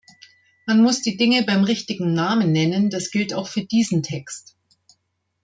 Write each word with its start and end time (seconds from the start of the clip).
Man 0.65 0.81
muss 0.81 1.03
die 1.03 1.15
Dinge 1.15 1.43
beim 1.43 1.63
richtigen 1.63 2.11
Namen 2.15 2.51
nennen, 2.51 2.89
das 2.89 3.11
gilt 3.11 3.35
auch 3.35 3.47
für 3.47 3.63
diesen 3.65 4.01
Text. 4.01 4.55